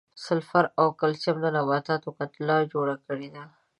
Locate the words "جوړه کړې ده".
2.73-3.43